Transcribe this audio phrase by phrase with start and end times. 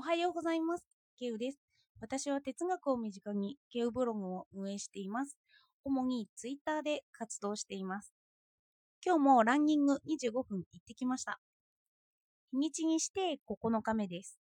[0.00, 0.84] おはようございます。
[1.18, 1.58] ケウです。
[2.00, 5.36] 私は哲学を身近にケウブログを運営しています。
[5.84, 8.10] 主にツイッターで活動しています。
[9.04, 11.38] 今日もランニング25分行ってきました。
[12.50, 14.38] 日にちにして9日目です。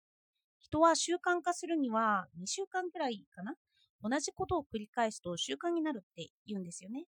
[0.59, 3.53] 人は習慣化するには2週間くらいかな
[4.01, 7.03] 同じことを繰り返すと習慣になるって言うんですよね。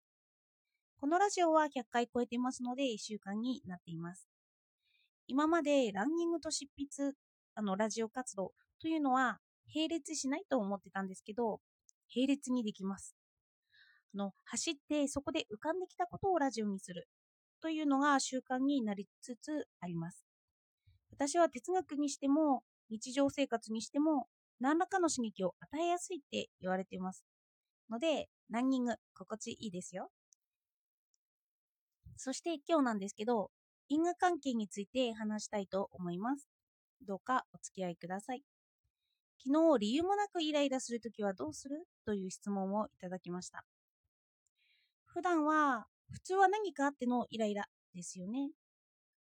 [1.01, 4.29] このラジオは100回超えてますので習慣になっています。
[5.29, 7.15] 今までランニングと執筆
[7.55, 9.39] あのラジオ活動というのは
[9.75, 11.61] 並列しないと思ってたんですけど、
[12.15, 13.17] 並列にできます。
[14.15, 17.09] あの走ってそこで浮かんできたことをラジオにする
[17.61, 20.25] というのが習慣になりつつあります。
[21.11, 24.27] 私は哲学にしても日常生活にしても
[24.61, 27.25] 何らかの刺激を与えやすいって言われています。
[27.91, 30.11] ので、ランニング心地いいですよ。
[32.17, 33.51] そして今日なんですけど、
[33.89, 36.54] 因果関係について話したいと思います。
[37.05, 38.43] どうかお付き合いください。
[39.47, 41.87] 昨日、理由もなくイライラするときはどうする？
[42.07, 43.65] という質問をいただきました。
[45.05, 48.51] 普段は、普通は何かあってのイライラですよね。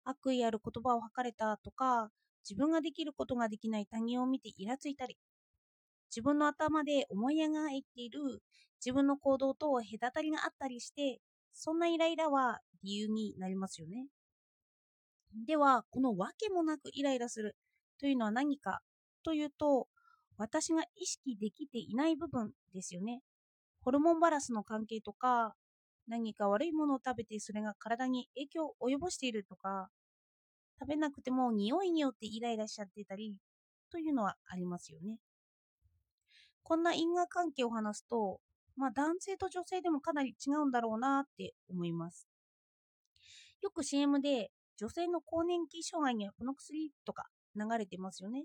[0.04, 2.10] 悪意ある言葉を吐かれたとか、
[2.48, 5.16] 自分ができることができない他人を見てイラついたり、
[6.10, 8.20] 自分の頭で思い描いている
[8.84, 11.20] 自分の行動と隔たりがあったりして、
[11.52, 14.06] そんなイライラは理由になりますよね。
[15.46, 17.56] では、このわけもなくイライラする
[17.98, 18.80] というのは何か
[19.22, 19.88] というと、
[20.36, 23.22] 私が意識できていない部分ですよね。
[23.82, 25.54] ホルモンバランスの関係とか、
[26.06, 29.88] 何か悪いものを食べてそれが体に影響を及ぼしているとか、
[30.80, 33.36] 食べなくても匂いによってイライラしちゃってたり
[33.90, 35.18] というのはありますよね。
[36.62, 38.40] こんな因果関係を話すと、
[38.76, 42.26] まあ男性と女性でもかなり違うんだろうなって思います。
[43.62, 48.44] よく CM で女性の更年期障害にはこの薬とか流れてますよね。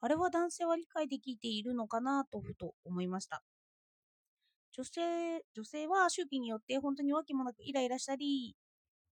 [0.00, 3.42] あれは男性は理解できているのかなとふと思いました。
[4.72, 8.56] 女性、女性は周期によって本当にわけもなくイライラしたり、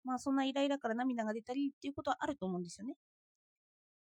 [0.04, 2.96] まあそんなイライラから涙が出たりっていうことはあると思うんですよね。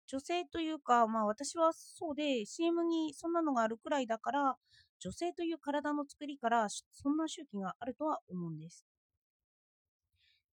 [0.09, 4.57] 女性というか、まあ私はそうで CM にそんなのがあるくらいだから、
[5.01, 8.85] 女性という体の作りからそんな周期があるとは思うんです。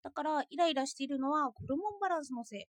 [0.04, 2.66] だからイライラしているのはホルモンバランスのせい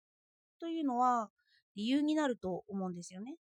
[0.59, 1.29] というのは
[1.77, 3.35] 理由になると思うんですよね。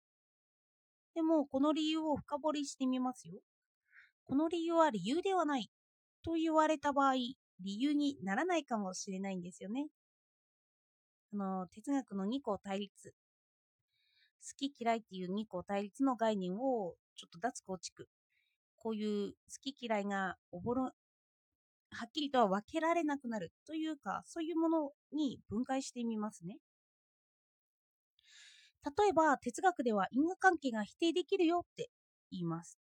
[1.14, 3.34] でもこの理由を深掘りしてみますよ。
[4.24, 5.70] この理由は理由ではない
[6.24, 7.36] と言われた場合、理
[7.80, 9.86] 由にならないかもしれないんですよね。
[11.32, 13.14] あの哲学の二項対立。
[14.42, 18.08] 好き嫌いっていう二項対立の概念をちょっと脱構築。
[18.76, 20.90] こういう好き嫌いがおぼろは
[22.06, 26.58] っきりとは分けられなくなるというか、そういうものに分解してみますね。
[28.84, 31.90] 例えば、哲学では因果関係が否定できるよって
[32.30, 32.78] 言います。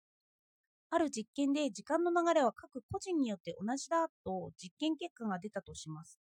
[0.90, 6.18] ある実験で時間の流れは各個人によって同じだと実験結果が出たとします。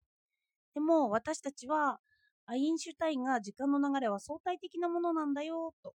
[0.74, 2.00] でも私たちは
[2.46, 5.94] アインシュタインが時間の流れは相対的なものなんだよと。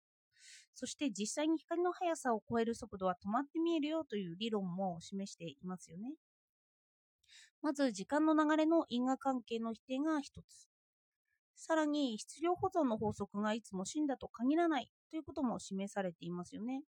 [0.73, 6.13] そして実際に光の速さを超える速度は止まって見えるよという理論も示していますよね。
[7.61, 10.70] まず時間の流れの因果関係の否定が一つ。
[11.55, 16.83] さらに質量保存の法則がいつも真だと限らないということも示されていますよね。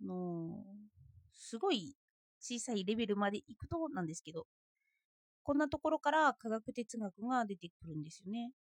[0.00, 0.64] あの
[1.34, 1.96] すごい
[2.40, 4.46] 小さいレベルまでいくとなんですけど、
[5.42, 8.52] こんなところから科学哲学が出てくるんですよね。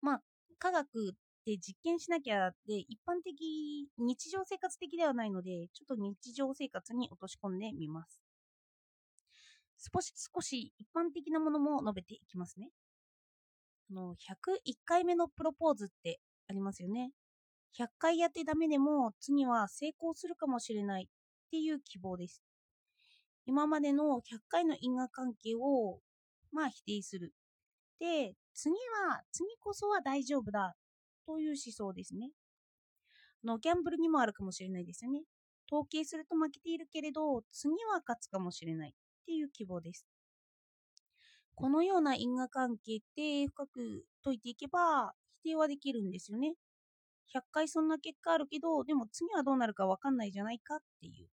[0.00, 0.22] まあ、
[0.58, 8.20] 科学って実験しなきゃで一般的、日常生活的ではないので、ちょっと日常生活に落とし込んでみます。
[9.78, 12.70] 少し少し一般的なものも述べていきますね。
[13.92, 17.12] の101回目のプロポーズってありますよね。
[17.78, 21.06] 100回やってダメでも次は成功するかもしれないっ
[21.50, 22.42] ていう希望です。
[23.46, 26.00] 今までの100回の因果関係を
[26.52, 27.32] まあ否定する。
[27.98, 28.74] で、次
[29.08, 30.74] は、次こそは大丈夫だ
[31.26, 32.30] という思想ですね。
[33.44, 35.22] のギャンブルにもあるかもしれないですよね。
[35.70, 38.90] 統計すると負けているけれど、次は勝つかもしれない。
[38.90, 40.06] っていう希望です。
[41.62, 45.12] このような因果関係って深く解いていけば
[45.44, 46.54] 否定はできるんですよね。
[47.32, 51.28] 100回そんな結果あるけど、でも次はどうなるかわかんないじゃないかっていう。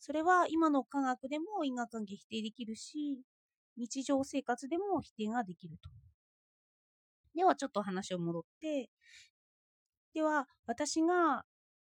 [0.00, 3.22] それは今の科学でも因果関係否定できるし、
[3.76, 5.90] 日常生活でも否定ができると。
[7.36, 8.90] ではちょっと話を戻って、
[10.12, 11.44] では私が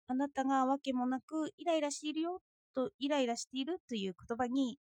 [0.07, 2.43] あなたがわけもなくイライラしているよ
[2.75, 4.79] とイライラしているという言葉に、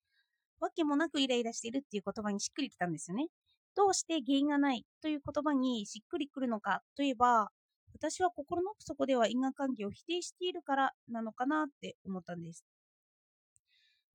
[0.60, 3.28] わけもなくイライラしているっていう言葉にしっくりきたんですよね。
[3.76, 7.50] どうして原因がないという言葉にしっくりくるのかといえば、
[7.94, 12.64] 私は心の奥底では因果関係を否定しているからなのかなって思ったんです。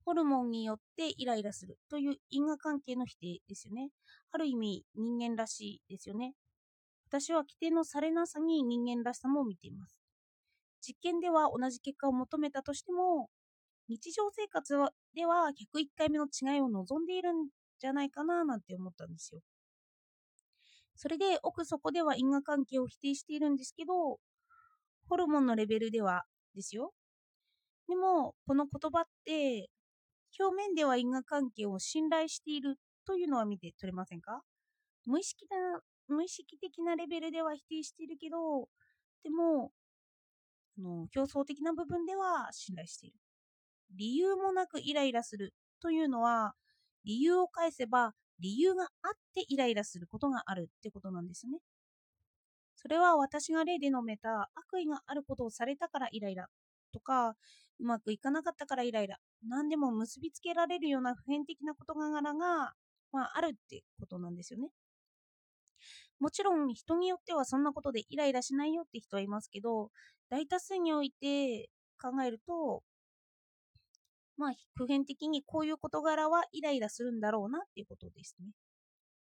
[0.04, 3.88] ホルモンによってイライラするという因果関係の否定ですよね。
[4.32, 6.34] ある意味人間らしいですよね。
[7.08, 10.02] 私は規定のされなさに人間らしさも見ています。
[10.86, 13.30] 実験では同じ結果を求めたとしても、
[13.88, 14.74] 日常生活
[15.14, 17.48] では101回目の違いを望んでいるん
[17.78, 19.40] じゃないかななんて思ったんですよ。
[20.96, 24.18] それで奥底では因果関係を否定しているんですけど、
[25.08, 26.92] ホルモンのレベルではですよ。
[27.88, 29.68] でも、この言葉って
[30.40, 32.76] 表面では因果関係を信頼している
[33.06, 34.42] というのは見て取れませんか？
[35.06, 38.68] 無意識な無意識的なレベルでは否定しているけど、
[39.24, 39.72] でも、
[40.78, 43.16] の競争的な部分では信頼している。
[43.90, 46.54] 理由もなくイライラするというのは、
[47.04, 51.58] 理由を返せば理由があってイライラすることがあるってことなんですね。
[52.76, 56.48] それは私が例で述べた悪意があることをされたからイライラ
[56.92, 57.36] とか、
[57.80, 62.74] うまくいかなかったからイライラ、何でも結びつけられるような普遍的な事柄が、
[63.12, 64.68] まあ、あるってことなんですよね。
[66.20, 69.90] もちろん人によってはそんなことでイライラしないよって人はいますけど、
[70.30, 71.70] 大多数において
[72.00, 72.82] 考えると、
[74.36, 78.46] まあ、普遍的にこういう事柄はイライラするんだろうなっていうことですね。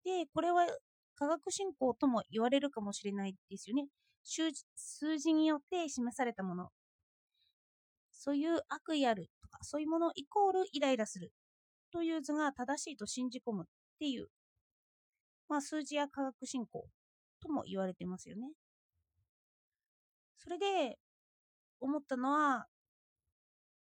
[0.05, 0.67] で、これは
[1.14, 3.87] 科学進行とも言われるかもしれないですよね。
[4.23, 4.50] 数
[5.19, 6.70] 字によって示されたもの
[8.12, 11.32] そういう悪意あるとか、そういうものイコールイライラする
[11.91, 13.67] という図が正しいと信じ込むっ
[13.99, 14.29] ていう、
[15.49, 16.87] まあ、数字や科学進行
[17.41, 18.50] とも言われてますよね。
[20.37, 20.99] それで
[21.81, 22.67] 思ったのは、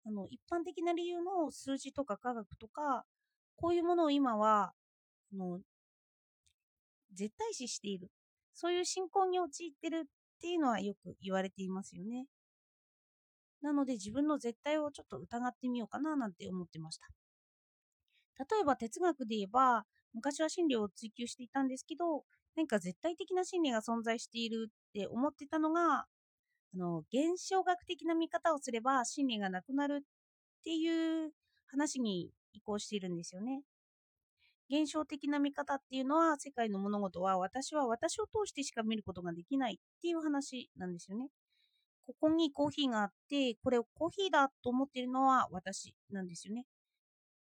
[0.06, 3.05] あの一般的な理由の数字とか科学とか、
[3.56, 4.73] こういうものを今は
[5.33, 5.61] あの
[7.15, 8.11] 絶対視している。
[8.53, 10.09] そういう信仰に陥ってるっ
[10.41, 12.27] ていうのはよく言われていますよね。
[13.62, 17.09] なので自分の絶対をちょっと疑ってみようかななんて思ってました。
[18.39, 22.25] 例えば哲学で言えば、昔は真理を追求していたんですけど、
[22.57, 26.07] 何か絶対的な真理が存在しているって思ってたのが、
[26.75, 31.31] あの現象学的な見方をすれば真理がなくなるっていう
[31.67, 33.62] 話に移行しているんですよね。
[34.71, 41.29] 現象的な見方っていうのは世界の物事は私は私を通してしか見ることができないっていう話なんですよね。
[42.06, 46.65] ここにコーヒーがあって、これをコーヒーだと思っているのは私なんですよね。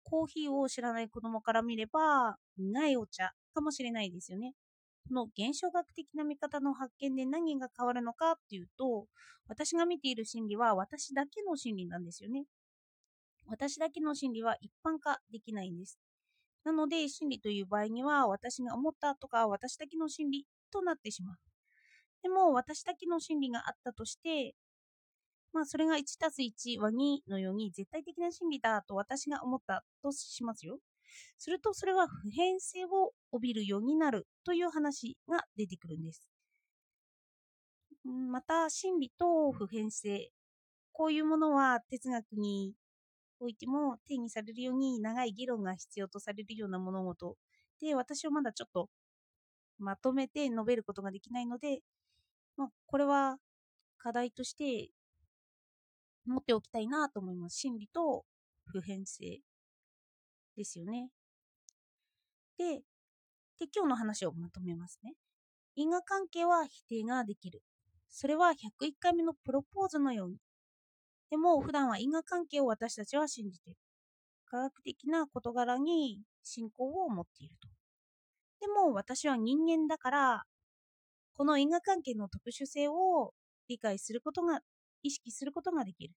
[0.03, 4.53] コーヒーを知らない子供から見れば、苦いお茶かもしれないですよね。
[5.13, 9.07] の現象学的な見方の発見で何が変わるのかっていうと、
[9.47, 12.45] 私が見ている心理は私だけの心理なんですよね。
[13.47, 15.99] 私だけの心理は一般化できないんです。
[16.63, 21.37] なので、心理という場合には、私が思ったとか、私だけの心理となってしまう。
[22.21, 24.55] でも私だけの心理があったとして、
[25.53, 30.79] まあそれが1たす1は2のように絶対的な真理だと私が思ったとしますよ。
[31.37, 36.29] するとそれは普遍性を帯びるようになるという話が出てくるんです。
[38.05, 40.31] また真理と普遍性、
[40.91, 42.73] こういうものは哲学に
[43.39, 47.37] おいても定義されるように長い議論が必要とされるような物事
[47.81, 48.89] で私はまだちょっと
[49.77, 51.79] まとめて述べることができないので
[52.59, 53.37] まあ、これは
[53.97, 54.89] 課題として
[56.25, 57.57] 持っておきたいなと思います。
[57.57, 58.25] 心理と
[58.65, 59.39] 普遍性
[60.59, 61.09] ですよね。
[62.57, 62.81] で、
[63.59, 65.13] で今日の話をまとめますね。
[65.75, 67.61] 因果関係は否定ができる。
[68.09, 70.37] それは101回目のプロポーズのように。
[71.29, 73.79] でも普段は因果関係を私たちは信じている。
[74.45, 77.69] 科学的な事柄に信仰を持っていると。
[78.59, 80.43] でも私は人間だから
[81.39, 83.31] この因果関係の特殊性を
[83.69, 84.59] 理解することが、
[85.03, 86.13] 意識することができる。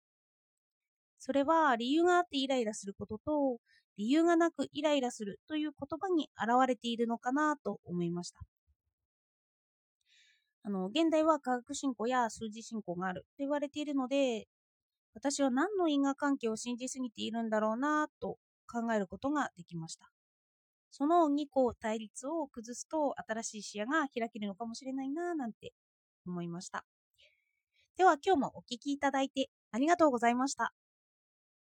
[1.18, 3.58] それは理由があってイライラすることと、
[4.00, 8.40] 理由がなくイライラするという言葉に表れているのかなと思いました。
[10.62, 14.46] あの、現代は科学進行や数字進行があると言われているので、
[15.12, 20.10] 私は何の因果関係を信じすぎているんだろうなと考えることができました。
[20.90, 25.74] その2個対立を崩すと新しい視野が開けるのかもしれないななんて
[26.26, 26.86] 思いました。
[27.98, 30.72] では今日もお聴きいただいてありがとうございました。